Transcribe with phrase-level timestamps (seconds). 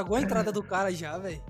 [0.00, 1.42] Estragou a entrada do cara já, velho.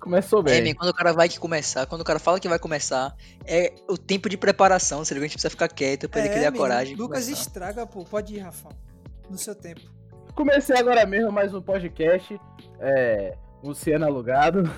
[0.00, 0.70] Começou bem.
[0.70, 3.14] É, quando o cara vai que começar, quando o cara fala que vai começar,
[3.44, 6.58] é o tempo de preparação, se a gente precisa ficar quieto pra ele criar menino,
[6.58, 6.96] coragem.
[6.96, 7.42] Lucas começar.
[7.42, 8.04] estraga, pô.
[8.04, 8.70] Pode ir, Rafa.
[9.28, 9.82] No seu tempo.
[10.34, 12.40] Comecei agora mesmo mais um podcast.
[12.80, 13.36] É.
[13.62, 14.68] Luciano Alugado.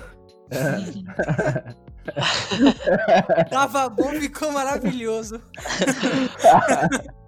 [3.49, 5.41] Tava bom, ficou maravilhoso.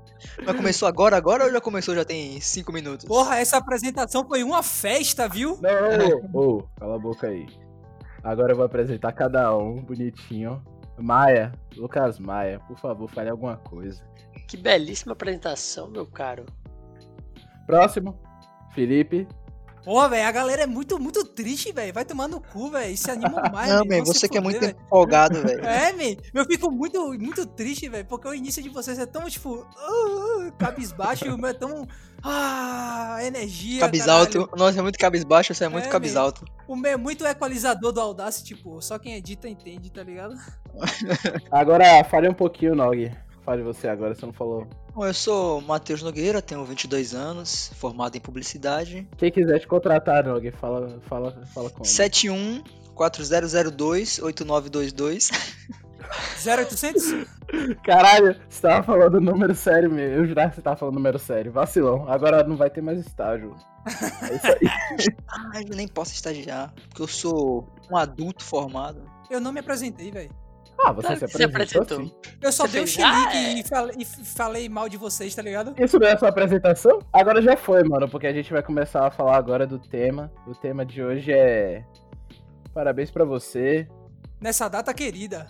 [0.45, 3.05] Mas começou agora, agora ou já começou, já tem 5 minutos?
[3.05, 5.59] Porra, essa apresentação foi uma festa, viu?
[5.61, 7.45] Não, ô, ô, cala a boca aí.
[8.23, 10.63] Agora eu vou apresentar cada um bonitinho.
[10.97, 14.03] Maia, Lucas Maia, por favor, fale alguma coisa.
[14.47, 16.45] Que belíssima apresentação, meu caro.
[17.65, 18.17] Próximo,
[18.73, 19.27] Felipe.
[19.85, 21.93] Porra, velho, a galera é muito, muito triste, velho.
[21.93, 22.97] Vai tomar no cu, velho.
[22.97, 24.03] Se anima mais, Não, velho.
[24.03, 24.75] você que é muito velho.
[24.85, 25.61] empolgado, velho.
[25.63, 26.19] É, man.
[26.33, 28.03] Eu fico muito, muito triste, velho.
[28.05, 31.53] Porque o início de vocês é tão, tipo, uh, uh, cabisbaixo e o meu é
[31.53, 31.87] tão.
[32.23, 33.81] Ah, energia.
[33.81, 34.39] Cabesalto.
[34.47, 34.57] caralho.
[34.57, 36.43] Nossa, é muito cabisbaixo, você é muito É, cabesalto.
[36.67, 40.35] O meu é muito equalizador do Audacity, tipo, só quem edita entende, tá ligado?
[41.51, 43.11] Agora, fale um pouquinho, Nog.
[43.45, 44.65] Fale você agora, você não falou.
[44.95, 49.05] Bom, eu sou Matheus Nogueira, tenho 22 anos, formado em publicidade.
[49.17, 55.31] Quem quiser te contratar, Nog, fala, fala, fala com 71 4002 8922.
[56.47, 57.27] 0800?
[57.83, 60.15] Caralho, você tava falando número sério mesmo.
[60.15, 61.51] Eu jurava que você tava falando número sério.
[61.51, 62.07] Vacilão.
[62.07, 63.53] Agora não vai ter mais estágio.
[64.31, 65.15] É isso aí.
[65.27, 69.03] Ah, eu nem posso estagiar, porque eu sou um adulto formado.
[69.29, 70.44] Eu não me apresentei, velho.
[70.83, 71.97] Ah, você Claro se apresentou, apresentou.
[72.05, 72.15] sim.
[72.41, 75.41] Eu só Você dei xilique "Ah, é." e, falei, e falei mal de vocês, tá
[75.41, 75.73] ligado?
[75.81, 76.99] Isso não é a sua apresentação?
[77.13, 80.31] Agora já foi, mano, porque a gente vai começar a falar agora do tema.
[80.45, 81.83] O tema de hoje é.
[82.73, 83.87] Parabéns pra você.
[84.39, 85.47] Nessa data querida.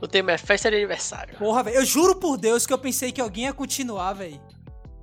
[0.00, 1.36] O tema é festa de aniversário.
[1.38, 1.76] Porra, velho.
[1.76, 4.40] Eu juro por Deus que eu pensei que alguém ia continuar, velho.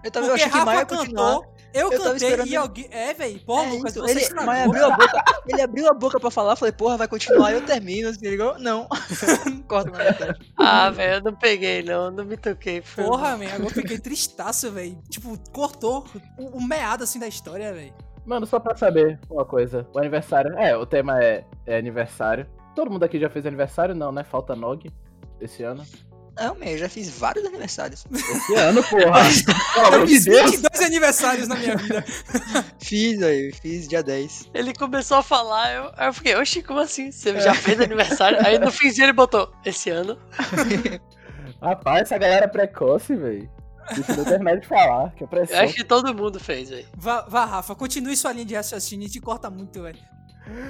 [0.03, 1.40] Eu também Porque achei que Maia Rafa ia continuar.
[1.74, 2.88] Eu, Eu cantei e alguém.
[2.91, 3.40] É, velho.
[3.41, 4.46] Porra, É Lucas, isso, você ele, estragou.
[4.46, 7.66] Maia abriu a boca, ele abriu a boca pra falar, falei, porra, vai continuar, eu
[7.66, 8.57] termino, se ligou?
[8.59, 8.88] Não.
[9.68, 10.40] Corta metade.
[10.57, 12.12] Ah, velho, eu não peguei, não.
[12.12, 12.81] Não me toquei.
[12.81, 14.97] Foi Porra, man, agora eu fiquei tristaço, velho.
[15.09, 16.06] Tipo, cortou
[16.38, 17.94] o, o meado assim da história, velho.
[18.25, 19.88] Mano, só pra saber uma coisa.
[19.94, 20.57] O aniversário.
[20.57, 22.46] É, o tema é, é aniversário.
[22.75, 23.96] Todo mundo aqui já fez aniversário?
[23.96, 24.24] Não, né?
[24.24, 24.91] Falta Nog
[25.41, 25.84] esse ano.
[26.40, 28.06] Não, man, eu já fiz vários aniversários.
[28.12, 29.22] Esse ano, porra!
[29.74, 30.52] Pelo Eu amor de fiz Deus!
[30.52, 32.06] 22 aniversários na minha vida.
[32.82, 34.50] Fiz aí, fiz dia 10.
[34.54, 37.12] Ele começou a falar, eu, aí eu fiquei, oxi, como assim?
[37.12, 38.40] Você já fez aniversário?
[38.46, 40.18] Aí no finzinho ele botou, esse ano.
[41.62, 43.50] Rapaz, essa galera é precoce, velho.
[43.94, 45.60] Deixa eu terminar de falar, que é Eu pressão.
[45.60, 46.88] acho que todo mundo fez, velho.
[46.96, 50.00] Vá, vá, Rafa, continue sua linha de raciocínio e te corta muito, velho.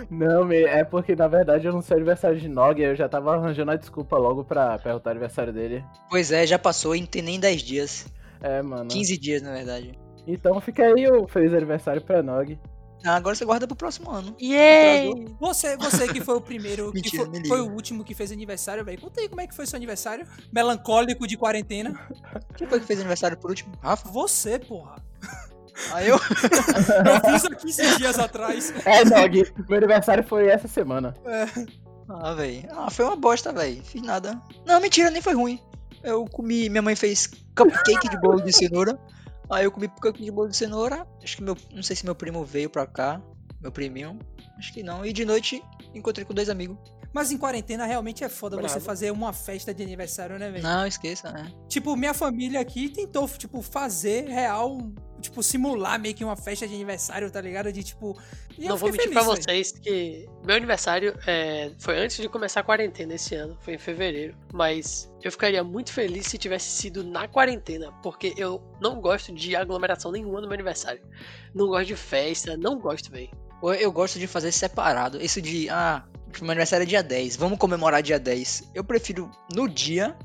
[0.09, 3.35] Não, me- é porque na verdade eu não sei aniversário de Nog, eu já tava
[3.35, 5.83] arranjando a desculpa logo pra perguntar o aniversário dele.
[6.09, 8.07] Pois é, já passou e não tem nem 10 dias.
[8.41, 8.89] É, mano.
[8.89, 9.97] 15 dias, na verdade.
[10.27, 12.57] Então fica aí o feliz aniversário pra Nog.
[13.05, 14.35] Ah, agora você guarda pro próximo ano.
[14.41, 15.25] Yay!
[15.39, 18.83] Você, você que foi o primeiro, que Mentira, foi, foi o último que fez aniversário,
[18.83, 18.99] velho.
[18.99, 20.27] Conta aí como é que foi seu aniversário.
[20.51, 21.97] Melancólico de quarentena.
[22.57, 23.71] Quem foi que fez aniversário por último?
[23.81, 24.09] Rafa?
[24.09, 24.95] Você, porra.
[25.93, 26.15] Aí eu.
[26.19, 28.73] Eu fiz há 15 dias atrás.
[28.85, 31.13] É, Nog, meu aniversário foi essa semana.
[32.09, 32.67] Ah, velho.
[32.71, 33.83] Ah, foi uma bosta, velho.
[33.83, 34.41] Fiz nada.
[34.65, 35.59] Não, mentira, nem foi ruim.
[36.03, 36.69] Eu comi.
[36.69, 38.99] Minha mãe fez cupcake de bolo de cenoura.
[39.49, 41.05] Aí eu comi cupcake de bolo de cenoura.
[41.23, 41.55] Acho que meu.
[41.73, 43.21] Não sei se meu primo veio pra cá.
[43.61, 44.17] Meu priminho.
[44.57, 45.05] Acho que não.
[45.05, 45.61] E de noite
[45.93, 46.77] encontrei com dois amigos.
[47.13, 48.81] Mas em quarentena realmente é foda você Bravo.
[48.81, 50.63] fazer uma festa de aniversário, né, velho?
[50.63, 51.51] Não, esqueça, né?
[51.67, 54.77] Tipo, minha família aqui tentou, tipo, fazer real,
[55.19, 57.71] tipo, simular meio que uma festa de aniversário, tá ligado?
[57.71, 58.17] De tipo.
[58.57, 59.63] E eu Não vou mentir pra feliz, velho.
[59.65, 63.77] vocês que meu aniversário é, foi antes de começar a quarentena esse ano, foi em
[63.77, 64.35] fevereiro.
[64.53, 69.55] Mas eu ficaria muito feliz se tivesse sido na quarentena, porque eu não gosto de
[69.55, 71.01] aglomeração nenhuma no meu aniversário.
[71.53, 73.29] Não gosto de festa, não gosto, velho.
[73.61, 75.21] Eu, eu gosto de fazer separado.
[75.21, 76.03] Isso de, ah,
[76.41, 78.71] meu aniversário é dia 10, vamos comemorar dia 10.
[78.73, 80.15] Eu prefiro no dia,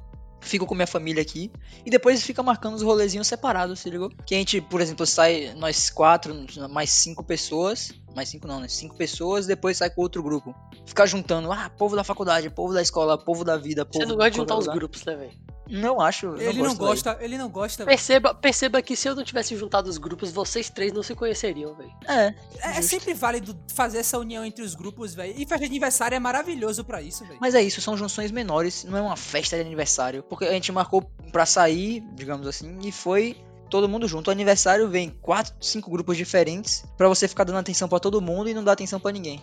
[0.44, 1.50] fico com minha família aqui,
[1.84, 4.10] e depois fica marcando os rolezinhos separados, se ligou?
[4.24, 6.34] Que a gente, por exemplo, sai nós quatro,
[6.70, 7.92] mais cinco pessoas.
[8.14, 8.68] Mais cinco não, né?
[8.68, 10.54] Cinco pessoas, depois sai com outro grupo.
[10.86, 14.16] Ficar juntando, ah, povo da faculdade, povo da escola, povo da vida, povo Você não
[14.16, 15.43] gosta de juntar os grupos, né, velho?
[15.68, 16.26] Não acho.
[16.26, 16.76] eu Ele não daí.
[16.76, 17.84] gosta, ele não gosta.
[17.84, 21.74] Perceba, perceba que se eu não tivesse juntado os grupos, vocês três não se conheceriam,
[21.74, 21.90] velho.
[22.06, 25.32] É, É, é sempre válido fazer essa união entre os grupos, velho.
[25.36, 27.38] E festa de aniversário é maravilhoso pra isso, velho.
[27.40, 30.22] Mas é isso, são junções menores, não é uma festa de aniversário.
[30.22, 31.02] Porque a gente marcou
[31.32, 33.36] pra sair, digamos assim, e foi
[33.70, 34.28] todo mundo junto.
[34.28, 38.48] O aniversário vem quatro, cinco grupos diferentes pra você ficar dando atenção pra todo mundo
[38.48, 39.42] e não dar atenção pra ninguém.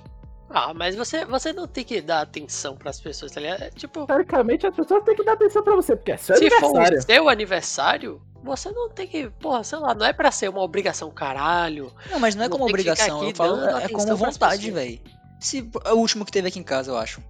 [0.53, 3.63] Ah, mas você, você não tem que dar atenção pras pessoas, tá ligado?
[3.63, 6.49] É, tipo, Teoricamente, as pessoas têm que dar atenção pra você, porque é seu se
[6.49, 6.99] for aniversário.
[6.99, 10.61] o seu aniversário, você não tem que, porra, sei lá, não é pra ser uma
[10.61, 11.93] obrigação, caralho.
[12.09, 14.99] Não, mas não é Não como obrigação, eu falo, é como vontade, velho.
[15.39, 17.21] Se é o último que teve aqui em casa, eu acho.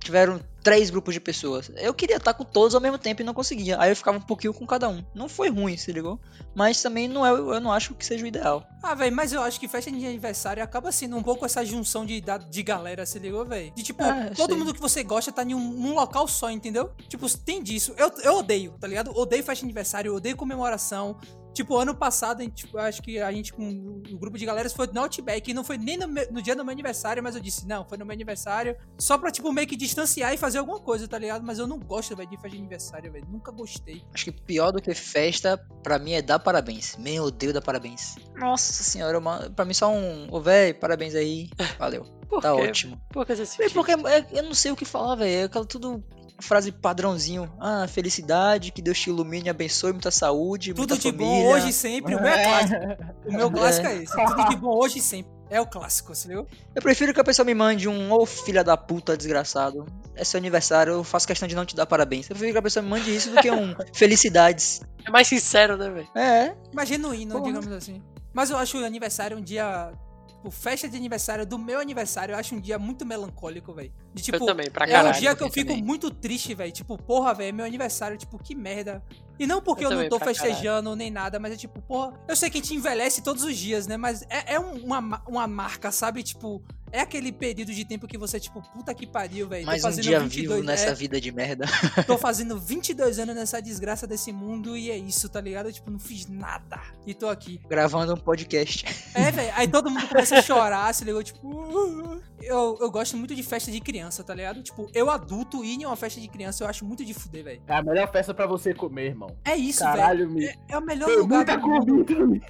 [0.00, 1.70] Tiveram três grupos de pessoas.
[1.76, 3.80] Eu queria estar com todos ao mesmo tempo e não conseguia.
[3.80, 5.02] Aí eu ficava um pouquinho com cada um.
[5.14, 6.20] Não foi ruim, se ligou?
[6.54, 8.66] Mas também não é, eu não acho que seja o ideal.
[8.82, 12.04] Ah, velho, mas eu acho que festa de aniversário acaba sendo um pouco essa junção
[12.04, 13.72] de, de galera, se ligou, velho?
[13.74, 14.58] De tipo, Ah, todo sei.
[14.58, 16.90] mundo que você gosta tá em um, num local só, entendeu?
[17.08, 17.94] Tipo, tem disso.
[17.96, 19.16] Eu, eu odeio, tá ligado?
[19.16, 21.18] Odeio festa de aniversário, odeio comemoração.
[21.54, 24.68] Tipo, ano passado, a gente, tipo, acho que a gente com o grupo de galera
[24.70, 25.50] foi no Outback.
[25.50, 27.84] E não foi nem no, meu- no dia do meu aniversário, mas eu disse, não,
[27.88, 28.76] foi no meu aniversário.
[28.98, 31.44] Só pra, tipo, meio que distanciar e fazer alguma coisa, tá ligado?
[31.44, 33.26] Mas eu não gosto, velho, de festa de aniversário, velho.
[33.28, 34.02] Nunca gostei.
[34.14, 36.96] Acho que pior do que festa, pra mim, é dar parabéns.
[36.96, 38.14] Man, eu odeio dar parabéns.
[38.36, 40.28] Nossa senhora, mano, pra mim só um.
[40.30, 41.48] Ô, véi, parabéns aí.
[41.78, 42.04] Valeu.
[42.28, 42.60] Por Tá quê?
[42.68, 43.00] ótimo.
[43.10, 43.92] Por que você se É porque
[44.32, 45.30] eu não sei o que falar, velho.
[45.30, 46.04] É aquela tudo
[46.40, 47.50] frase padrãozinho.
[47.60, 51.26] Ah, felicidade, que Deus te ilumine, abençoe, muita saúde, Tudo muita de família.
[51.26, 52.14] bom hoje e sempre.
[52.14, 52.80] O meu é clássico.
[53.26, 54.14] O meu clássico é esse.
[54.14, 55.38] Tudo de bom hoje e sempre.
[55.50, 56.46] É o clássico, você viu?
[56.74, 59.86] Eu prefiro que a pessoa me mande um ô filha da puta desgraçado.
[60.14, 62.28] É seu aniversário, eu faço questão de não te dar parabéns.
[62.28, 64.82] Eu prefiro que a pessoa me mande isso do que um felicidades.
[65.06, 66.08] É mais sincero, né, velho?
[66.14, 67.44] É, Mas genuíno, Porra.
[67.46, 68.02] digamos assim.
[68.32, 69.90] Mas eu acho o aniversário um dia.
[70.26, 73.90] Tipo, festa de aniversário do meu aniversário, eu acho um dia muito melancólico, velho.
[74.18, 74.36] De tipo.
[74.38, 75.18] eu também, pra É um caralho.
[75.20, 75.82] dia que eu eu fico também.
[75.82, 76.70] muito triste, velho.
[76.72, 79.02] Tipo, porra, velho, é meu aniversário, tipo, que merda.
[79.38, 82.34] E não porque Eu eu, não tô festejando nem nada, mas é tipo, porra, eu
[82.34, 83.96] sei que a gente envelhece todos os dias, né?
[83.96, 86.24] Mas é, é um- uma, ma- uma marca, sabe?
[86.24, 86.60] Tipo,
[86.90, 89.64] é aquele período de tempo que você, tipo, puta que pariu, velho.
[89.64, 91.66] Tô mais um dia 22 vivo nessa é, vida de merda.
[92.04, 95.72] Tô fazendo 22 anos nessa desgraça desse mundo e é isso, tá ligado?
[95.72, 96.80] Tipo, não fiz nada.
[97.06, 97.60] E tô aqui.
[97.68, 98.84] Gravando um podcast.
[99.14, 99.52] É, velho.
[99.54, 101.22] Aí todo mundo começa a chorar, se ligou?
[101.22, 101.46] Tipo.
[101.48, 102.20] "Uh".
[102.40, 104.62] Eu, eu gosto muito de festa de criança, tá ligado?
[104.62, 107.62] Tipo, eu adulto ir em uma festa de criança, eu acho muito de fuder, velho.
[107.66, 109.36] É a melhor festa pra você comer, irmão.
[109.44, 109.96] É isso, velho.
[109.96, 110.44] Caralho, me.
[110.46, 112.46] É, é o melhor Tem lugar muita comida.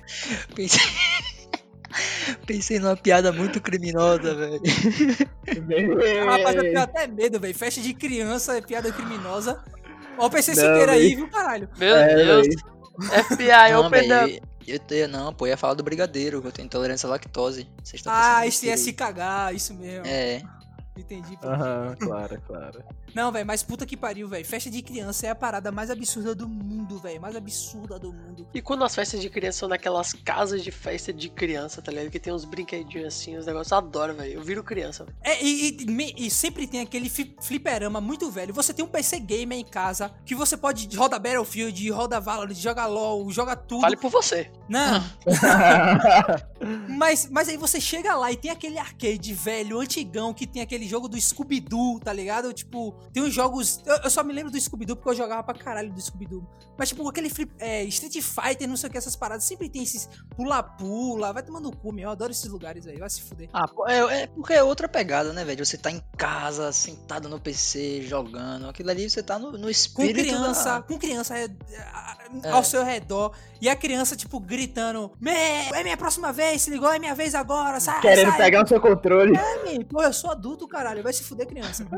[0.55, 0.81] Pensei...
[2.47, 4.61] Pensei numa piada muito criminosa, velho.
[6.27, 7.55] Rapaz, eu tenho até medo, velho.
[7.55, 9.63] Festa de criança é piada criminosa.
[10.19, 11.69] Ó, o PC Siqueira aí, viu, caralho?
[11.79, 12.47] Meu É, Deus.
[12.47, 13.23] véi.
[13.25, 14.43] FBI, não, open up.
[14.67, 17.69] eu, eu, não, pô, eu ia falar do brigadeiro, que eu tenho intolerância à lactose.
[17.83, 20.05] Vocês estão Ah, isso ia besteira se cagar, isso mesmo.
[20.07, 20.43] É,
[20.99, 21.39] Entendi.
[21.43, 22.83] Aham, claro, claro.
[23.15, 24.45] Não, velho, mas puta que pariu, velho.
[24.45, 27.21] Festa de criança é a parada mais absurda do mundo, velho.
[27.21, 28.47] Mais absurda do mundo.
[28.53, 32.11] E quando as festas de criança são naquelas casas de festa de criança, tá ligado?
[32.11, 33.71] Que tem uns brinquedinhos assim, os negócios.
[33.73, 34.33] Eu adoro, velho.
[34.35, 35.07] Eu viro criança.
[35.23, 38.53] É, e, e- me- e sempre tem aquele fi- fliperama muito velho.
[38.55, 42.87] Você tem um PC gamer em casa que você pode roda Battlefield, roda Valorant, joga
[42.87, 43.81] LOL, joga tudo.
[43.83, 44.51] Fale por você.
[44.69, 45.03] Não,
[46.89, 50.88] mas, mas aí você chega lá e tem aquele arcade velho, antigão, que tem aquele
[50.89, 52.53] jogo do Scooby-Doo, tá ligado?
[52.53, 53.81] Tipo, tem uns jogos.
[53.87, 56.45] Eu, eu só me lembro do Scooby-Doo porque eu jogava pra caralho do Scooby-Doo.
[56.77, 59.45] Mas, tipo, aquele flip, é, Street Fighter, não sei o que, essas paradas.
[59.45, 61.33] Sempre tem esses pula-pula.
[61.33, 62.05] Vai tomando cu, meu.
[62.05, 62.97] Eu adoro esses lugares aí.
[62.99, 63.49] Vai se fuder.
[63.53, 65.65] Ah, é, é porque é outra pegada, né, velho?
[65.65, 68.69] Você tá em casa, sentado no PC, jogando.
[68.69, 70.21] Aquilo ali você tá no, no Com espírito.
[70.21, 71.49] criança, da- com criança é, é,
[72.45, 72.51] É.
[72.51, 73.33] ao seu redor.
[73.61, 75.33] E a criança, tipo, gritando: "Mê,
[75.75, 76.91] É minha próxima vez, se ligou?
[76.93, 79.33] É minha vez agora, sai, Querendo sai, pegar o seu controle.
[79.33, 81.03] Mãe, Pô, eu sou adulto, caralho.
[81.03, 81.87] Vai se fuder, criança.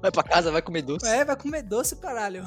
[0.00, 1.06] Vai pra casa, vai comer doce.
[1.06, 2.44] é, vai comer doce, caralho.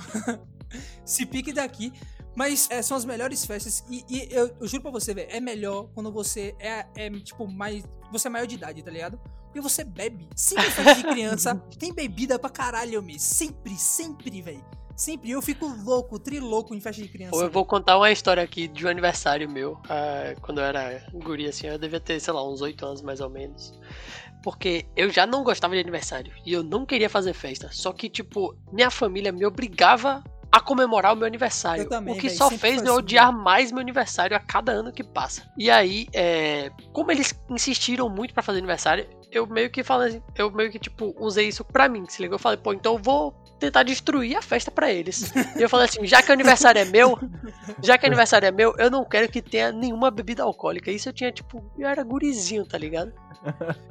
[1.06, 1.94] se pique daqui.
[2.36, 3.86] Mas é, são as melhores festas.
[3.90, 7.48] E, e eu, eu juro pra você, velho, é melhor quando você é, é, tipo,
[7.48, 7.86] mais.
[8.12, 9.18] Você é maior de idade, tá ligado?
[9.46, 10.28] Porque você bebe.
[10.36, 13.18] Sempre em festa de criança tem bebida pra caralho, meu.
[13.18, 14.66] Sempre, sempre, velho.
[14.96, 15.32] Sempre.
[15.32, 17.36] Eu fico louco, trilouco em festa de criança.
[17.36, 19.78] Ou eu vou contar uma história aqui de um aniversário meu.
[19.90, 23.20] ah, quando eu era guri, assim, eu devia ter, sei lá, uns 8 anos mais
[23.20, 23.74] ou menos.
[24.42, 26.32] Porque eu já não gostava de aniversário.
[26.46, 27.70] E eu não queria fazer festa.
[27.72, 31.84] Só que, tipo, minha família me obrigava a comemorar o meu aniversário.
[31.84, 34.72] Eu também, o que véi, só fez eu assim, odiar mais meu aniversário a cada
[34.72, 35.52] ano que passa.
[35.58, 40.50] E aí, é, como eles insistiram muito pra fazer aniversário, eu meio que falei, eu
[40.50, 42.36] meio que tipo usei isso pra mim, se ligou?
[42.36, 45.32] Eu falei, pô, então eu vou tentar destruir a festa pra eles.
[45.56, 47.18] e eu falei assim, já que o aniversário é meu,
[47.82, 50.92] já que o aniversário é meu, eu não quero que tenha nenhuma bebida alcoólica.
[50.92, 53.14] Isso eu tinha tipo, eu era gurizinho, tá ligado?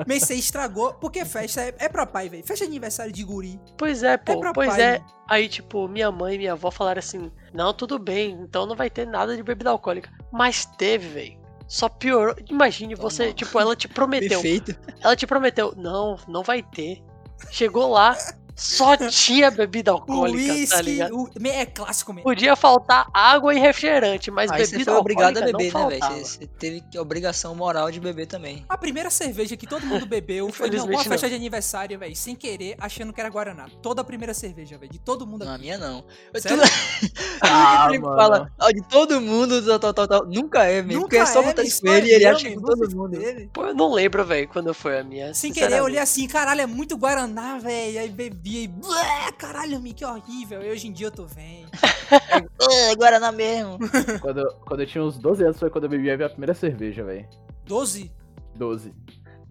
[0.06, 0.94] Mas você estragou.
[0.94, 2.44] Porque festa é, é pra pai, velho.
[2.44, 3.60] Festa de aniversário de guri.
[3.76, 4.82] Pois é, pô, pra pois pai.
[4.82, 5.02] é.
[5.28, 8.90] Aí, tipo, minha mãe e minha avó falaram assim: não, tudo bem, então não vai
[8.90, 10.10] ter nada de bebida alcoólica.
[10.32, 11.44] Mas teve, velho.
[11.66, 12.34] Só piorou.
[12.50, 13.34] Imagine, você, Toma.
[13.34, 14.40] tipo, ela te prometeu.
[14.40, 14.76] Perfeito.
[15.00, 17.02] Ela te prometeu, não, não vai ter.
[17.50, 18.16] Chegou lá,
[18.56, 21.16] Só tinha bebida alcoólica, tá Whisky, ligado?
[21.16, 22.24] o- é clássico mesmo.
[22.24, 25.80] Podia faltar água e refrigerante, mas Aí você bebida foi obrigado a alcoólica beber, não
[25.82, 26.00] né, velho?
[26.00, 26.24] faltava.
[26.24, 28.64] Você, você teve obrigação moral de beber também.
[28.68, 32.34] A primeira cerveja que todo mundo bebeu foi em alguma festa de aniversário, velho, sem
[32.36, 33.66] querer, achando que era Guaraná.
[33.82, 36.04] Toda a primeira cerveja, velho, de todo mundo Não, a minha não.
[36.36, 36.62] Sério?
[37.40, 38.16] Ah, ele mano.
[38.16, 40.26] fala, ó, de todo mundo, tal, tal, tal.
[40.26, 41.02] Nunca é, mesmo.
[41.02, 43.20] Porque é só botar velho, isso só com ele e ele acha que todo mundo.
[43.20, 43.50] velho.
[43.52, 45.34] Pô, eu não lembro, velho, quando foi a minha.
[45.34, 48.00] Sem querer, eu olhei assim, caralho, é muito Guaraná, velho.
[48.00, 48.08] Aí
[48.44, 48.68] bebia e.
[48.68, 50.62] Blé, caralho, Mi, que horrível.
[50.62, 51.70] E hoje em dia eu tô vendo.
[52.60, 53.78] É, Guaraná mesmo.
[54.20, 56.54] Quando, eu- quando eu tinha uns 12 anos foi quando eu bebi a minha primeira
[56.54, 57.26] cerveja, velho.
[57.66, 58.10] 12?
[58.54, 58.94] 12.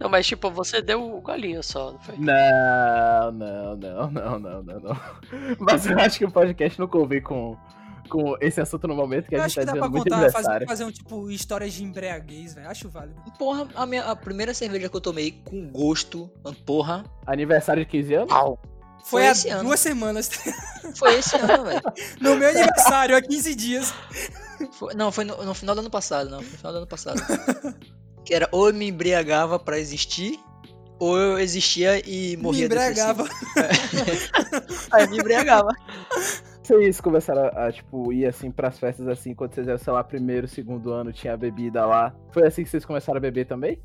[0.00, 2.16] Não, mas tipo, você deu o golinho só, não foi?
[2.16, 4.96] Não, não, não, não, não, não, não.
[5.58, 7.56] Mas eu acho que o podcast não convém com,
[8.08, 10.30] com esse assunto no momento que a eu gente acho tá que dá pra contar,
[10.32, 12.68] fazer, fazer um tipo histórias de embriaguez, velho.
[12.68, 13.20] Acho válido.
[13.38, 16.28] Porra, a, minha, a primeira cerveja que eu tomei com gosto,
[16.64, 18.28] porra, Aniversário de 15 anos?
[18.28, 18.60] Pau.
[19.04, 20.30] Foi, Foi há duas semanas.
[20.96, 21.82] foi esse ano, velho.
[22.20, 23.92] No meu aniversário, há 15 dias.
[24.78, 26.40] Foi- Não, foi no, no final do ano passado, não.
[26.42, 27.20] Foi no final do ano passado.
[28.24, 30.38] que era ou eu me embriagava pra existir,
[30.98, 33.24] ou eu existia e morria Me embriagava.
[33.54, 34.88] depressivo.
[34.90, 35.68] Aí eu me embriagava.
[36.62, 40.02] Vocês começaram a, a, tipo, ir assim pras festas assim, quando vocês eram, sei lá,
[40.02, 42.14] primeiro, segundo ano, tinha bebida lá.
[42.32, 43.78] Foi assim que vocês começaram a beber também?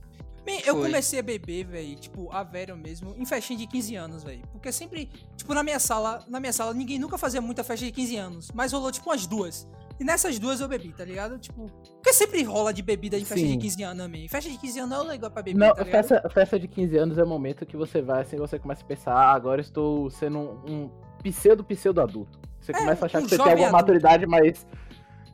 [0.70, 4.42] Eu comecei a beber, velho, tipo, a velho mesmo, em festinha de 15 anos, velho.
[4.52, 7.92] Porque sempre, tipo, na minha sala, na minha sala, ninguém nunca fazia muita festa de
[7.92, 8.52] 15 anos.
[8.54, 9.68] Mas rolou, tipo, umas duas.
[10.00, 11.38] E nessas duas eu bebi, tá ligado?
[11.38, 13.58] Tipo, porque sempre rola de bebida em festa Sim.
[13.58, 14.28] de 15 anos também.
[14.30, 16.98] Festa de 15 anos não é legal pra beber, Não, tá festa, festa de 15
[16.98, 20.10] anos é o momento que você vai assim, você começa a pensar, ah, agora estou
[20.10, 20.90] sendo um, um
[21.22, 22.40] pseudo pseudo adulto.
[22.62, 23.74] Você começa a achar um que você tem alguma adulto.
[23.74, 24.66] maturidade, mas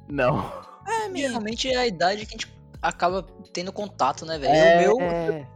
[0.09, 0.39] não.
[0.87, 1.15] É.
[1.15, 2.54] Geralmente é a idade que a gente
[2.87, 3.23] acaba
[3.53, 4.53] tendo contato, né, velho?
[4.53, 5.47] É, O meu é.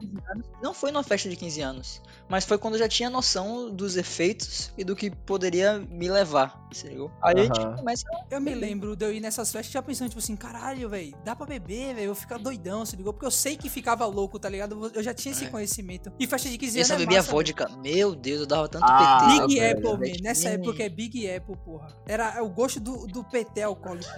[0.61, 3.97] não foi numa festa de 15 anos, mas foi quando eu já tinha noção dos
[3.97, 7.11] efeitos e do que poderia me levar, se ligou?
[7.21, 10.19] Aí a gente começa Eu me lembro de eu ir nessas festas já pensando, tipo
[10.19, 13.13] assim, caralho, velho, dá pra beber, velho, eu vou ficar doidão, se ligou?
[13.13, 14.91] Porque eu sei que ficava louco, tá ligado?
[14.93, 15.49] Eu já tinha esse É.
[15.49, 16.11] conhecimento.
[16.19, 17.69] E festa de 15 Eu anos só é bebia massa, vodka.
[17.81, 19.41] Meu Deus, eu dava tanto Ah, PT.
[19.47, 20.23] Big velho, Apple, velho.
[20.23, 21.87] Nessa época é Big Apple, porra.
[22.07, 24.09] Era o gosto do, do PT alcoólico.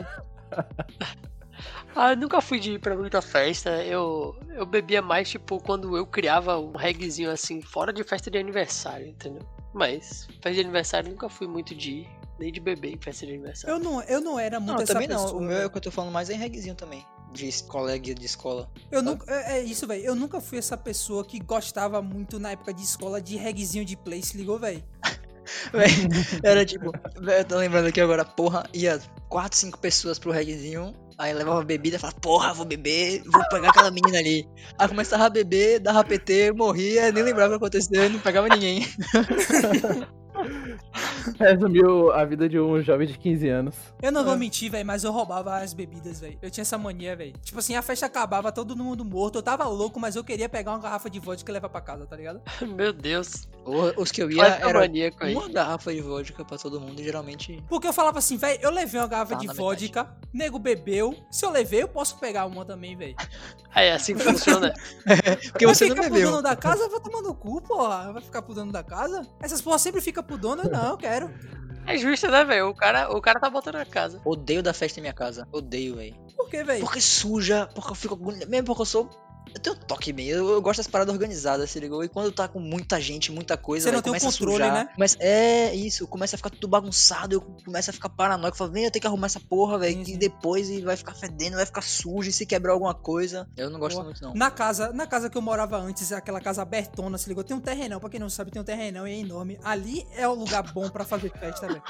[1.96, 3.84] Ah, eu nunca fui de ir pra muita festa.
[3.84, 8.38] Eu, eu bebia mais, tipo, quando eu criava um reggaezinho assim, fora de festa de
[8.38, 9.41] aniversário, entendeu?
[9.74, 13.25] Mas, festa de aniversário eu nunca fui muito de ir, nem de beber em festa
[13.25, 13.75] de aniversário.
[13.75, 15.24] Eu não, eu não era muito Não, essa também não.
[15.24, 15.41] pessoa.
[15.41, 17.06] O meu é o que eu tô falando mais é em reguezinho também.
[17.34, 18.70] De colega de escola.
[18.91, 20.03] Eu nunca, é, é isso, velho.
[20.03, 23.96] Eu nunca fui essa pessoa que gostava muito na época de escola de reguezinho de
[23.96, 24.84] play, se ligou, velho?
[25.74, 25.89] Véi,
[26.44, 30.94] Era tipo, véi, eu tô lembrando aqui agora, porra, ia quatro, cinco pessoas pro reguezinho,
[31.21, 34.47] aí levava bebida falava, porra, vou beber, vou pegar aquela menina ali.
[34.77, 38.87] Aí começava a beber, dava PT, morria, nem lembrava o que aconteceu, não pegava ninguém.
[41.39, 43.75] Resumiu a vida de um jovem de 15 anos.
[44.01, 44.37] Eu não vou É.
[44.37, 46.37] mentir, velho, mas eu roubava as bebidas, velho.
[46.41, 47.33] Eu tinha essa mania, velho.
[47.43, 49.37] Tipo assim, a festa acabava, todo mundo morto.
[49.37, 52.05] Eu tava louco, mas eu queria pegar uma garrafa de vodka e levar pra casa,
[52.05, 52.41] tá ligado?
[52.75, 53.47] Meu Deus.
[53.65, 55.35] O- Os que eu ia era maníaco aí.
[55.35, 57.63] uma garrafa de vodka pra todo mundo, e geralmente.
[57.69, 61.15] Porque eu falava assim, velho, eu levei uma garrafa Tá de vodka, nego bebeu.
[61.29, 63.15] Se eu levei, eu posso pegar uma também, velho.
[63.73, 64.73] É assim que funciona.
[65.53, 66.29] Porque Vai você não ficar pro bebeu.
[66.31, 68.11] dono da casa, vai tomar no cu, porra.
[68.11, 69.25] Vai ficar pro dono da casa?
[69.41, 71.32] Essas porra sempre fica pro dono, não, eu quero.
[71.86, 72.70] É justo, né, velho?
[72.70, 74.22] O cara, o cara tá botando a casa.
[74.24, 75.48] Odeio da festa em minha casa.
[75.51, 76.15] Odeio, velho.
[76.36, 76.82] Por quê, velho?
[76.82, 78.18] Porque suja, porque eu fico.
[78.48, 79.10] Mesmo porque eu sou.
[79.53, 82.03] Eu tenho toque meio, eu, eu gosto das paradas organizadas, se ligou?
[82.03, 84.63] E quando tá com muita gente, muita coisa, Você não tem o começa a controle,
[84.63, 84.74] sujar.
[84.74, 84.89] né?
[84.98, 88.86] Mas é isso, começa a ficar tudo bagunçado, eu começo a ficar paranoico, falo, vem,
[88.86, 90.17] eu tenho que arrumar essa porra, velho, sim.
[90.17, 93.48] depois e vai ficar fedendo, vai ficar sujo, e se quebrar alguma coisa.
[93.57, 94.05] Eu não gosto Boa.
[94.05, 94.33] muito, não.
[94.33, 97.43] Na casa, na casa que eu morava antes, aquela casa abertona, se ligou?
[97.43, 99.60] Tem um terrenão, pra quem não sabe, tem um terrenão e é enorme.
[99.63, 101.83] Ali é o lugar bom pra fazer festa, velho.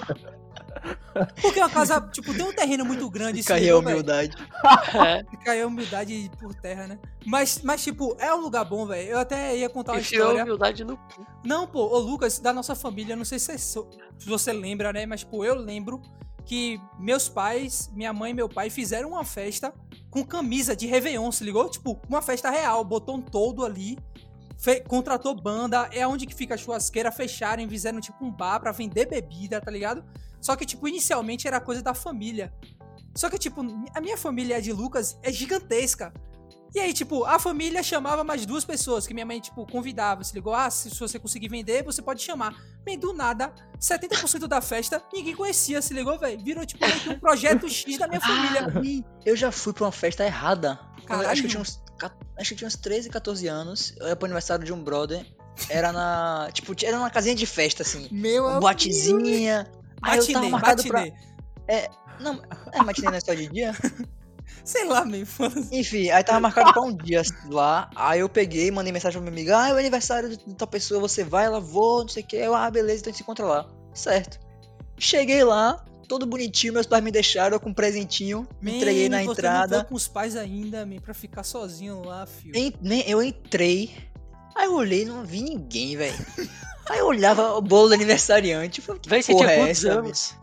[1.41, 4.35] Porque é uma casa, tipo, tem um terreno muito grande, aí a humildade.
[4.93, 5.23] É.
[5.43, 6.99] Caiu a humildade por terra, né?
[7.25, 9.09] Mas, mas tipo, é um lugar bom, velho.
[9.09, 10.43] Eu até ia contar uma a história.
[10.43, 11.25] humildade no cu.
[11.45, 13.85] Não, pô, o Lucas, da nossa família, não sei se, você-
[14.17, 15.05] se você lembra, né?
[15.05, 16.01] Mas, tipo, eu lembro
[16.45, 19.71] que meus pais, minha mãe e meu pai fizeram uma festa
[20.09, 21.69] com camisa de Réveillon, se ligou?
[21.69, 23.97] Tipo, uma festa real, botou um todo ali,
[24.87, 29.07] contratou banda, é onde que fica a churrasqueira, fecharam, fizeram tipo um bar pra vender
[29.07, 30.03] bebida, tá ligado?
[30.39, 32.51] Só que, tipo, inicialmente era coisa da família.
[33.15, 33.61] Só que, tipo,
[33.93, 36.11] a minha família de Lucas é gigantesca.
[36.73, 40.23] E aí, tipo, a família chamava mais duas pessoas, que minha mãe, tipo, convidava.
[40.23, 42.55] Se ligou, ah, se, você conseguir vender, você pode chamar.
[42.83, 46.39] Bem, do nada, 70% da festa, ninguém conhecia, se ligou, velho?
[46.41, 48.67] Virou, tipo, um projeto X da minha família.
[48.67, 50.79] Ah, eu já fui pra uma festa errada.
[51.05, 51.49] Quando- Acho que, eu Caralho.
[51.49, 51.83] tinha uns,
[52.37, 53.93] acho que eu tinha uns 13, 14 anos.
[53.99, 55.25] Eu ia pro aniversário de um brother.
[55.69, 56.49] Era na.
[56.53, 58.07] Tipo, era uma casinha de festa, assim.
[58.09, 59.69] Meu Um boatezinha.
[60.01, 60.99] Aí eu tava Matinê, marcado pra.
[61.01, 61.89] matinê.
[62.19, 63.75] Não, é matinê não é só de dia?
[64.63, 65.67] Sei lá, meio foda-se.
[65.75, 67.89] Enfim, aí tava marcado pra um dia lá.
[67.95, 70.99] Aí eu peguei, mandei mensagem pra minha amiga: Ah, é o aniversário de tal pessoa,
[70.99, 72.35] você vai, ela vou, não sei o que.
[72.35, 73.67] Eu, ah, beleza, então a gente se encontra lá.
[73.93, 74.39] Certo.
[74.97, 79.31] Cheguei lá, todo bonitinho, meus pais me deixaram com um presentinho, me entreguei na você
[79.31, 79.77] entrada.
[79.77, 82.55] Não foi com os pais ainda, man, pra ficar sozinho lá, filho.
[82.55, 83.95] En- nem- Eu entrei,
[84.55, 86.13] aí eu olhei não vi ninguém, velho.
[86.89, 88.81] Aí eu olhava o bolo do aniversariante.
[88.81, 90.35] falei, que Véi, você porra tinha é quantos essa, anos?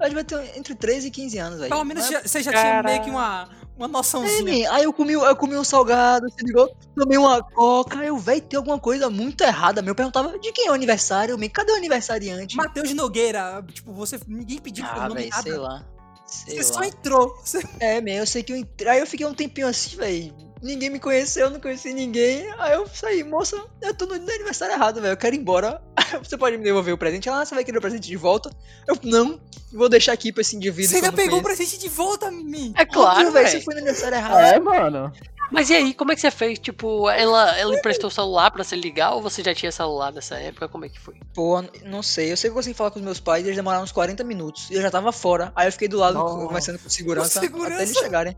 [0.00, 1.70] Eu devia ter entre 13 e 15 anos, velho.
[1.70, 4.68] Pelo menos Mas- já- você já tinha meio que uma, uma É, noçãozinha.
[4.68, 6.74] man, aí eu comi, eu comi um salgado, se ligou?
[6.96, 9.82] Tomei uma coca, aí eu, velho, tem alguma coisa muito errada.
[9.82, 9.90] meu.
[9.92, 11.48] Eu perguntava de quem é o aniversário, man?
[11.48, 12.56] cadê o aniversariante?
[12.56, 14.18] Matheus Nogueira, tipo, você.
[14.26, 15.42] Ninguém pediu pelo ah, nome velho, nada.
[15.42, 15.84] sei lá.
[16.26, 16.74] Sei Você lá.
[16.78, 17.36] só entrou.
[17.44, 18.88] Você- É, man, eu sei que eu entrei.
[18.92, 20.34] Aí eu fiquei um tempinho assim, velho.
[20.62, 22.46] Ninguém me conheceu, eu não conheci ninguém.
[22.58, 25.12] Aí eu saí, moça, eu tô no aniversário errado, velho.
[25.12, 25.80] Eu quero ir embora.
[26.22, 27.28] Você pode me devolver o presente?
[27.28, 28.50] Ela, ah, você vai querer o presente de volta?
[28.86, 29.40] Eu, não,
[29.72, 30.90] vou deixar aqui pra esse indivíduo.
[30.90, 32.72] Você que eu ainda pegou o conheço." presente de volta, mim.
[32.76, 33.48] É claro, velho.
[33.48, 34.40] Você foi no aniversário errado.
[34.40, 35.12] É, mano.
[35.50, 36.58] Mas e aí, como é que você fez?
[36.60, 40.36] Tipo, ela, ela emprestou o celular pra se ligar ou você já tinha celular nessa
[40.38, 40.68] época?
[40.68, 41.14] Como é que foi?
[41.34, 42.30] Pô, não sei.
[42.30, 44.70] Eu sei que eu consegui falar com os meus pais, eles demoraram uns 40 minutos.
[44.70, 45.52] E eu já tava fora.
[45.56, 46.46] Aí eu fiquei do lado, Nossa.
[46.46, 47.74] conversando com segurança, Com segurança.
[47.74, 48.36] até eles chegarem.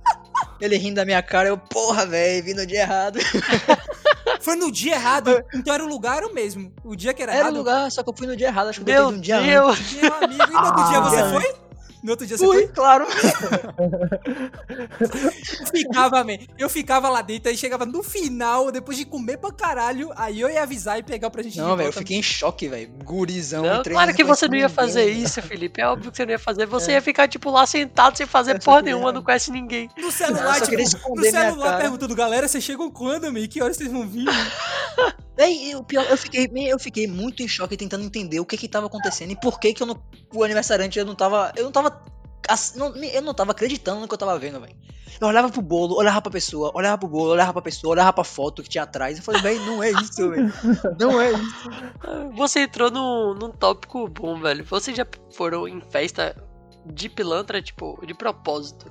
[0.59, 3.19] Ele rindo da minha cara, eu, porra, velho, vim no dia errado.
[4.41, 5.43] Foi no dia errado.
[5.55, 6.73] Então era o lugar o mesmo.
[6.85, 7.57] O dia que era, Era o errado.
[7.57, 9.41] lugar, só que eu fui no dia errado, acho que eu Meu botei um dia.
[9.41, 9.93] Deus!
[9.95, 10.43] Meu amigo.
[10.43, 11.31] E no outro dia você Ah.
[11.31, 11.55] foi?
[12.03, 12.69] No outro dia você Fui, foi?
[12.69, 13.07] claro.
[14.99, 15.09] Eu
[15.73, 16.37] ficava, man.
[16.59, 20.51] Eu ficava lá dentro, aí chegava no final, depois de comer pra caralho, aí eu
[20.51, 22.91] ia avisar e pegar o presente de Não, velho, eu fiquei em choque, velho.
[23.05, 23.63] Gurizão.
[23.63, 25.17] Não, claro que você não ia ninguém, fazer velho.
[25.25, 25.81] isso, Felipe.
[25.81, 26.67] É óbvio que você não ia fazer.
[26.67, 29.89] Você ia ficar, tipo, lá sentado sem fazer Eu porra nenhuma, não conhece ninguém.
[29.97, 33.47] No Não, celular, queria tipo, no celular perguntando, galera, vocês chegam quando, man?
[33.47, 34.27] Que horas vocês vão vir?
[35.37, 38.57] Véi, e o pior, eu fiquei, eu fiquei muito em choque tentando entender o que
[38.57, 40.03] que tava acontecendo e por que que eu não,
[40.35, 42.03] o aniversariante eu não tava, eu não tava,
[43.13, 44.77] eu não tava acreditando no que eu tava vendo, velho.
[45.21, 48.25] Eu olhava pro bolo, olhava pra pessoa, olhava pro bolo, olhava pra pessoa, olhava pra
[48.25, 49.19] foto que tinha atrás.
[49.19, 50.53] Eu falei, véi, não é isso, velho.
[50.99, 51.71] Não é isso.
[52.35, 54.65] Você entrou num, num tópico bom, velho.
[54.65, 56.35] Vocês já foram em festa
[56.87, 58.91] de pilantra, tipo, de propósito.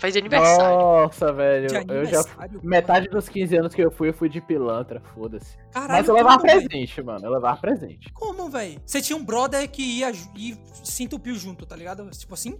[0.00, 0.78] Faz aniversário.
[0.78, 1.68] Nossa, velho.
[1.88, 2.24] Eu já.
[2.62, 5.58] Metade dos 15 anos que eu fui, eu fui de pilantra, foda-se.
[5.70, 7.26] Caralho, Mas eu levava como, presente, mano.
[7.26, 8.10] Eu levava presente.
[8.14, 8.80] Como, velho?
[8.84, 12.08] Você tinha um brother que ia e se entupiu junto, tá ligado?
[12.10, 12.58] Tipo assim?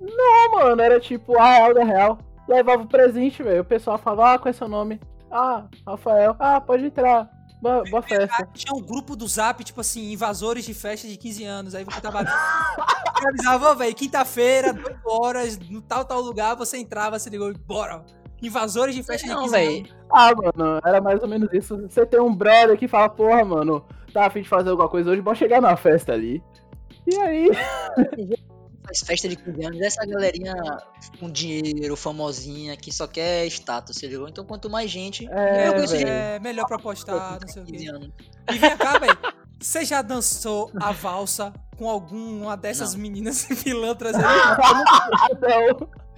[0.00, 2.18] Não, mano, era tipo, ah, real da real.
[2.48, 3.60] Levava o presente, velho.
[3.60, 5.00] O pessoal falava, ah, qual é seu nome?
[5.30, 6.34] Ah, Rafael.
[6.40, 7.30] Ah, pode entrar.
[7.60, 8.48] Boa, boa festa.
[8.54, 11.74] Tinha um grupo do Zap, tipo assim, invasores de festa de 15 anos.
[11.74, 12.20] Aí você tava.
[12.20, 18.02] Eu avisava, velho, quinta-feira, 8 horas, no tal, tal lugar, você entrava, você ligou, bora.
[18.42, 19.76] Invasores de festa de Não, 15 velho.
[19.78, 19.96] anos.
[20.10, 21.76] Ah, mano, era mais ou menos isso.
[21.82, 25.20] Você tem um brother que fala, porra, mano, tá afim de fazer alguma coisa hoje,
[25.20, 26.42] bom chegar na festa ali.
[27.06, 27.50] E aí?
[28.90, 30.52] Faz festa de 15 anos, essa galerinha
[31.20, 34.28] com dinheiro, famosinha, que só quer status, você ligou?
[34.28, 37.90] Então quanto mais gente, É, gente É, melhor pra postar, não sei o 15 quê.
[37.90, 38.10] anos.
[38.52, 39.16] E vem cá, velho.
[39.60, 43.00] Você já dançou a valsa com alguma dessas Não.
[43.02, 44.24] meninas pilantras aí?
[45.40, 45.88] Não.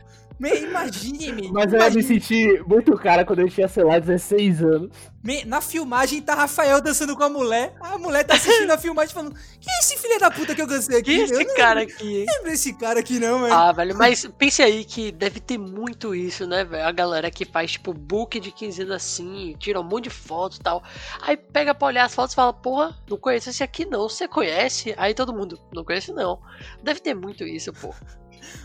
[0.42, 1.52] Me, imagine, me.
[1.52, 2.02] Mas eu ia me imagine.
[2.02, 4.90] sentir muito cara quando eu tinha, sei lá, 16 anos.
[5.22, 7.72] Me- Na filmagem tá Rafael dançando com a mulher.
[7.80, 10.66] A mulher tá assistindo a filmagem falando: Quem é esse filho da puta que eu
[10.66, 11.14] dancei aqui?
[11.14, 12.26] Que Eu esse não cara aqui, hein?
[12.28, 13.54] lembro desse cara aqui, não, velho.
[13.54, 16.84] Ah, velho, mas pense aí que deve ter muito isso, né, velho?
[16.86, 20.56] A galera que faz, tipo, book de 15 anos assim, tira um monte de foto
[20.56, 20.82] e tal.
[21.20, 24.26] Aí pega pra olhar as fotos e fala, porra, não conheço esse aqui não, você
[24.26, 24.92] conhece?
[24.96, 26.40] Aí todo mundo, não conhece não.
[26.82, 27.94] Deve ter muito isso, pô.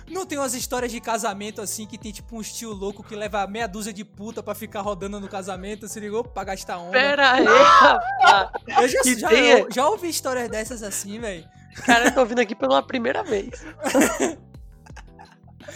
[0.10, 3.46] Não tem umas histórias de casamento assim que tem tipo um tio louco que leva
[3.48, 6.24] meia dúzia de puta pra ficar rodando no casamento, se ligou?
[6.24, 6.92] Pra gastar onda.
[6.92, 8.50] Pera aí, rapaz.
[8.82, 11.48] Eu já, que já, tem- eu já ouvi histórias dessas assim, velho.
[11.86, 13.50] Cara, eu tô ouvindo aqui pela primeira vez.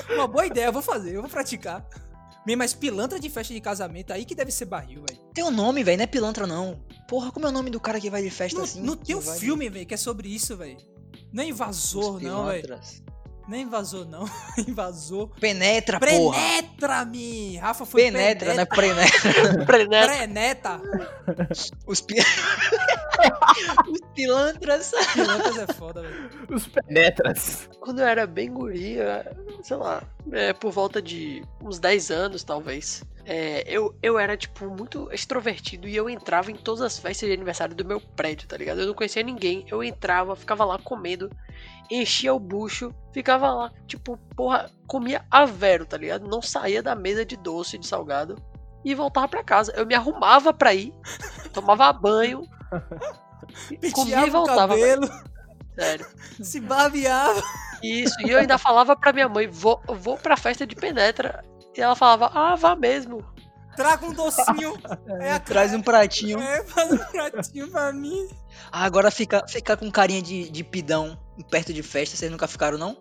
[0.10, 1.86] Uma boa ideia, eu vou fazer, eu vou praticar.
[2.46, 5.22] Me, Mas pilantra de festa de casamento, aí que deve ser barril, velho.
[5.34, 6.82] Tem um nome, velho, não é pilantra não.
[7.08, 8.82] Porra, como é o nome do cara que vai de festa Não, assim?
[8.82, 10.78] não tem um filme, velho, que é sobre isso, velho.
[11.32, 12.80] Não é invasor, não, velho.
[13.56, 14.26] É invasor, não.
[14.58, 15.28] Invasor.
[15.40, 16.38] Penetra, porra.
[16.38, 17.58] Penetra-me!
[17.58, 18.66] Rafa foi Penetra, né?
[18.66, 18.94] penetra.
[18.94, 19.66] Penetra.
[19.66, 20.08] Preneto.
[20.08, 20.82] Preneta!
[21.86, 22.16] Os, pi...
[23.90, 24.92] Os pilantras.
[25.14, 26.30] Pilantras é foda, velho.
[26.50, 27.70] Os penetras.
[27.80, 33.04] Quando eu era bem guria, sei lá, é, por volta de uns 10 anos, talvez.
[33.26, 37.36] É, eu, eu era, tipo, muito extrovertido e eu entrava em todas as festas de
[37.36, 38.82] aniversário do meu prédio, tá ligado?
[38.82, 41.30] Eu não conhecia ninguém, eu entrava, ficava lá comendo,
[41.90, 46.28] enchia o bucho, ficava lá, tipo, porra, comia a vero, tá ligado?
[46.28, 48.36] Não saía da mesa de doce, de salgado
[48.84, 49.72] e voltava pra casa.
[49.76, 50.94] Eu me arrumava pra ir,
[51.54, 52.48] tomava banho,
[53.94, 55.10] Comia e voltava, cabelo,
[55.78, 56.06] Sério.
[56.42, 57.42] se barbeava.
[57.84, 61.44] Isso, e eu ainda falava pra minha mãe, vou, vou pra festa de penetra.
[61.76, 63.26] E ela falava, ah, vá mesmo.
[63.76, 64.74] Traga um docinho.
[65.20, 66.40] É, a Traz um pratinho.
[66.40, 68.28] É, faz um pratinho pra mim.
[68.72, 71.18] Ah, agora fica, fica com carinha de, de pidão
[71.50, 72.98] perto de festa, vocês nunca ficaram, não?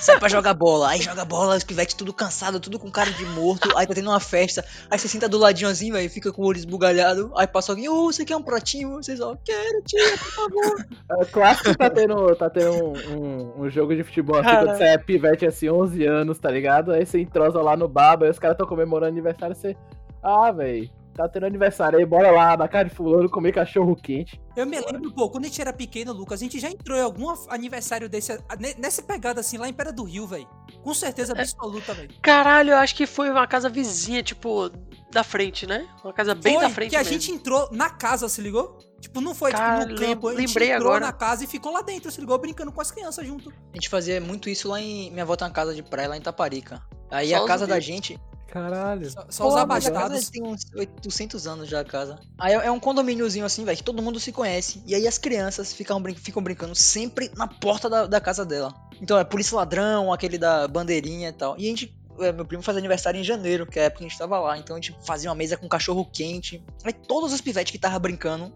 [0.00, 3.24] Sai pra jogar bola, aí joga bola, os pivetes tudo cansado, tudo com cara de
[3.26, 6.42] morto, aí tá tendo uma festa, aí você senta do ladinho assim, velho, fica com
[6.42, 8.90] o olho esbugalhado, aí passa alguém, ô, você quer um pratinho?
[8.94, 10.86] Vocês, ó, quero, tia, por favor.
[11.20, 14.84] É clássico tá tendo, tá tendo um, um- um jogo de futebol assim, quando você
[14.84, 16.92] é pivete assim, 11 anos, tá ligado?
[16.92, 19.76] Aí você entrosa lá no baba, aí os caras tão comemorando aniversário, você.
[20.22, 20.90] Ah, véi,
[21.24, 24.40] tá tendo aniversário aí, bora lá na casa de fulano comer cachorro quente.
[24.56, 27.02] Eu me lembro, pô, quando a gente era pequeno, Lucas, a gente já entrou em
[27.02, 28.38] algum aniversário desse,
[28.78, 30.48] nessa pegada assim, lá em Pera do Rio, velho.
[30.82, 32.10] Com certeza absoluta, velho.
[32.22, 34.70] Caralho, eu acho que foi uma casa vizinha, tipo,
[35.10, 35.86] da frente, né?
[36.04, 37.12] Uma casa bem Foi da frente que a mesmo.
[37.12, 38.78] gente entrou na casa, se ligou?
[39.00, 41.06] Tipo, não foi Cara, tipo, no campo, a gente lembrei entrou agora.
[41.06, 42.36] na casa e ficou lá dentro, se ligou?
[42.38, 43.50] Brincando com as crianças junto.
[43.50, 45.10] A gente fazia muito isso lá em.
[45.10, 46.82] Minha avó tem uma casa de praia lá em Taparica.
[47.10, 48.18] Aí Só a casa da gente.
[48.48, 49.10] Caralho.
[49.10, 50.30] Só, só os Pô, casa abastados.
[50.30, 52.18] tem uns 800 anos já a casa.
[52.38, 54.82] Aí é é um condomíniozinho assim, velho, que todo mundo se conhece.
[54.86, 58.74] E aí as crianças ficam, brin ficam brincando sempre na porta da, da casa dela.
[59.00, 61.56] Então é polícia ladrão, aquele da bandeirinha e tal.
[61.58, 61.94] E a gente.
[62.20, 64.38] é, Meu primo faz aniversário em janeiro, que é a época que a gente tava
[64.40, 64.56] lá.
[64.58, 66.64] Então a gente fazia uma mesa com cachorro quente.
[66.84, 68.50] Aí todos os pivetes que tava brincando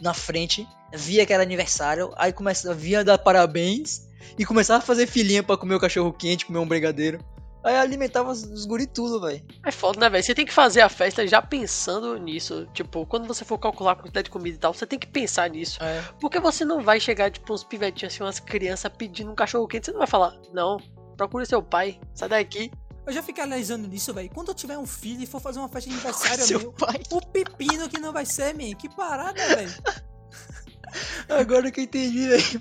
[0.00, 2.12] na frente via que era aniversário.
[2.16, 4.02] Aí começa, via dar parabéns.
[4.38, 7.18] E começava a fazer filinha pra comer o cachorro quente, comer um brigadeiro.
[7.64, 9.44] Aí alimentava os, guri tudo, velho.
[9.64, 10.22] É foda, né, velho?
[10.22, 12.66] Você tem que fazer a festa já pensando nisso.
[12.72, 15.48] Tipo, quando você for calcular a quantidade de comida e tal, você tem que pensar
[15.48, 15.82] nisso.
[15.82, 16.02] É.
[16.20, 19.86] Porque você não vai chegar, tipo, uns pivetinhos assim, umas crianças pedindo um cachorro quente.
[19.86, 20.76] Você não vai falar, não,
[21.16, 22.70] procure seu pai, sai daqui.
[23.06, 24.30] Eu já fiquei analisando nisso, velho.
[24.30, 27.00] Quando eu tiver um filho e for fazer uma festa de aniversário, Seu meu, pai.
[27.10, 28.74] o pepino que não vai ser, man.
[28.74, 29.72] Que parada, velho.
[31.28, 32.60] Agora que eu entendi, velho.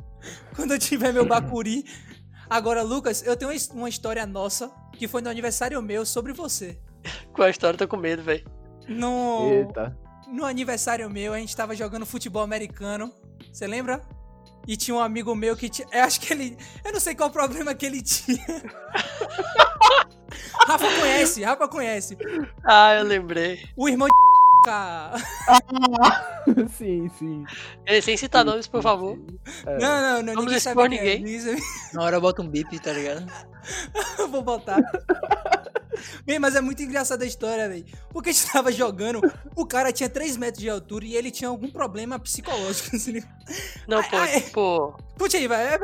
[0.56, 1.84] Quando eu tiver meu bacuri.
[2.48, 6.32] Agora, Lucas, eu tenho uma his- uma história nossa que foi no aniversário meu sobre
[6.32, 6.78] você.
[7.32, 8.44] Com a história, eu tô com medo, velho.
[8.88, 9.96] No, Eita.
[10.28, 13.12] no aniversário meu, a gente tava jogando futebol americano.
[13.52, 14.02] Você lembra?
[14.66, 15.86] E tinha um amigo meu que tinha.
[15.92, 16.56] Eu acho que ele.
[16.84, 18.44] Eu não sei qual o problema que ele tinha.
[20.66, 22.16] Rafa conhece, Rafa conhece.
[22.64, 23.64] Ah, eu lembrei.
[23.76, 24.29] O irmão de.
[24.64, 25.14] Ca-
[26.76, 27.44] sim, sim.
[28.02, 29.18] Sem citar nomes, por favor.
[29.66, 29.78] É.
[29.78, 30.34] Não, não, não.
[30.34, 30.88] Vamos Ninguém expor é.
[30.88, 31.40] ninguém.
[31.40, 31.62] Sabe-
[31.94, 33.26] Na hora bota um bip, tá ligado?
[34.18, 34.80] Eu vou botar.
[36.24, 37.84] Bem, mas é muito engraçada a história, velho.
[38.10, 39.20] Porque a gente tava jogando,
[39.54, 42.94] o cara tinha 3 metros de altura e ele tinha algum problema psicológico.
[42.96, 43.22] Assim.
[43.86, 44.40] Não, pô, Ai, ai.
[44.40, 44.94] tipo.
[45.16, 45.80] Putz aí, velho.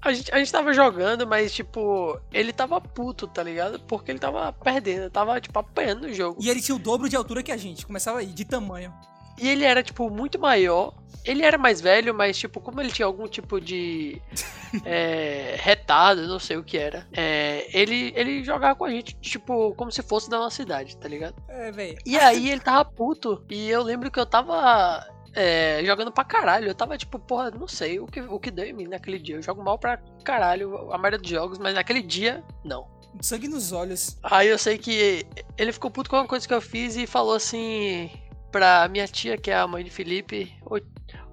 [0.00, 3.78] A gente, a gente tava jogando, mas, tipo, ele tava puto, tá ligado?
[3.80, 6.38] Porque ele tava perdendo, tava, tipo, apanhando no jogo.
[6.42, 7.86] E ele tinha o dobro de altura que a gente.
[7.86, 8.92] Começava aí, de tamanho.
[9.38, 10.94] E ele era, tipo, muito maior.
[11.24, 14.20] Ele era mais velho, mas, tipo, como ele tinha algum tipo de.
[14.84, 17.06] é, retado, não sei o que era.
[17.12, 21.08] é, ele, ele jogava com a gente, tipo, como se fosse da nossa cidade, tá
[21.08, 21.36] ligado?
[21.48, 21.96] É, velho.
[22.04, 23.44] E aí ele tava puto.
[23.48, 25.06] E eu lembro que eu tava.
[25.34, 26.66] é, jogando pra caralho.
[26.66, 29.36] Eu tava tipo, porra, não sei o que, o que deu em mim naquele dia.
[29.36, 32.90] Eu jogo mal pra caralho a maioria dos jogos, mas naquele dia, não.
[33.20, 34.18] Sangue nos olhos.
[34.22, 35.24] Aí eu sei que
[35.56, 38.10] ele ficou puto com uma coisa que eu fiz e falou assim
[38.52, 40.78] pra minha tia, que é a mãe de Felipe: Ô,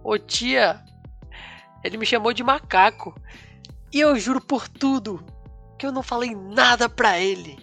[0.03, 0.83] ô tia,
[1.83, 3.13] ele me chamou de macaco.
[3.93, 5.23] E eu juro por tudo
[5.77, 7.59] que eu não falei nada pra ele.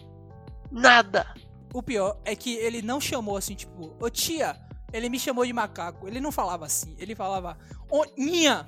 [0.71, 1.27] Nada.
[1.73, 4.57] O pior é que ele não chamou assim, tipo, ô tia,
[4.93, 6.07] ele me chamou de macaco.
[6.07, 6.95] Ele não falava assim.
[6.99, 7.57] Ele falava,
[7.91, 8.67] ô Ninha,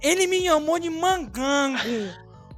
[0.00, 1.78] ele me chamou de mangango.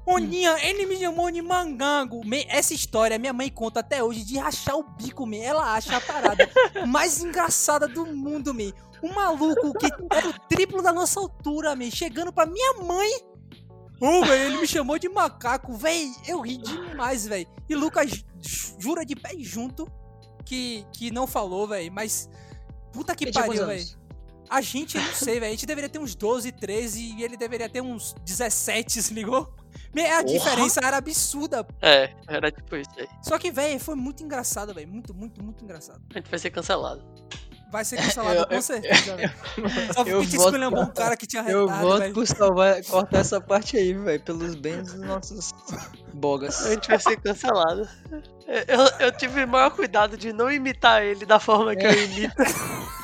[0.04, 2.26] Ô Ninha, ele me chamou de mangango.
[2.26, 5.38] Me- Essa história minha mãe conta até hoje de rachar o bico, me.
[5.38, 6.48] Ela acha a parada
[6.88, 8.74] mais engraçada do mundo, me.
[9.02, 11.90] Um maluco que era o triplo da nossa altura, me.
[11.90, 13.10] Chegando pra minha mãe.
[14.00, 16.10] Ô, velho, ele me chamou de macaco, véi.
[16.26, 17.46] Eu ri demais, véi.
[17.68, 18.24] E Lucas ju-
[18.80, 19.86] jura de pé junto
[20.44, 21.88] que, que não falou, véi.
[21.90, 22.28] Mas.
[22.92, 23.86] Puta que pariu, véi.
[24.50, 25.46] A gente, eu não sei, velho.
[25.46, 29.54] A gente deveria ter uns 12, 13 e ele deveria ter uns 17, se ligou?
[29.94, 31.66] Me- A diferença era absurda.
[31.80, 33.08] É, era tipo isso aí.
[33.22, 34.88] Só que, velho, foi muito engraçado, velho.
[34.88, 36.00] Muito, muito, muito engraçado.
[36.14, 37.02] A gente vai ser cancelado.
[37.70, 39.32] Vai ser cancelado Eu- com eu- certeza, velho.
[39.94, 42.14] Só porque eu te voto- esculhambou um cara que tinha Eu retado, voto velho.
[42.14, 45.52] pro salvar, cortar essa parte aí, velho, pelos bens dos nossos
[46.12, 46.66] bogas.
[46.66, 47.88] A gente vai ser cancelado.
[48.68, 52.34] Eu, eu tive o maior cuidado de não imitar ele da forma que eu imito.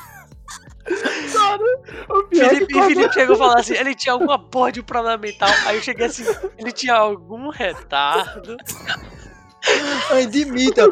[2.07, 5.49] O Felipe, Felipe chegou e falou assim: ele tinha alguma porra de um problema mental.
[5.65, 6.25] Aí eu cheguei assim:
[6.57, 8.57] ele tinha algum retardo.
[10.09, 10.83] Aí admita.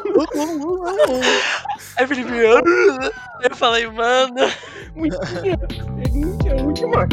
[1.96, 4.36] Aí Felipe, eu falei, mano.
[4.94, 5.18] Muito,
[6.12, 7.08] muito, muito, mais.